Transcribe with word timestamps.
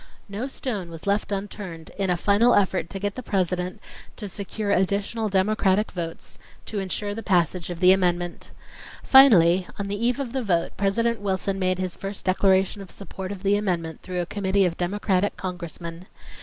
No 0.27 0.47
stone 0.47 0.89
was 0.89 1.05
left 1.05 1.31
unturned 1.31 1.91
in 1.95 2.09
a 2.09 2.17
final 2.17 2.55
effort 2.55 2.89
to 2.89 2.97
get 2.97 3.13
the 3.13 3.21
President 3.21 3.79
to 4.15 4.27
secure 4.27 4.71
additional 4.71 5.29
Democratic 5.29 5.91
votes 5.91 6.39
to 6.65 6.79
insure 6.79 7.13
the 7.13 7.21
passage 7.21 7.69
of 7.69 7.79
the 7.81 7.91
amendment. 7.91 8.49
Finally, 9.03 9.67
on 9.77 9.89
the 9.89 10.03
eve 10.03 10.19
of 10.19 10.33
the 10.33 10.41
vote 10.41 10.75
President 10.75 11.21
Wilson 11.21 11.59
made 11.59 11.77
his 11.77 11.95
first 11.95 12.25
declaration 12.25 12.81
of 12.81 12.89
support 12.89 13.31
of 13.31 13.43
the 13.43 13.55
amendment 13.55 14.01
through 14.01 14.21
a 14.21 14.25
committee 14.25 14.65
of 14.65 14.75
Democratic 14.75 15.37
Congressmen. 15.37 16.07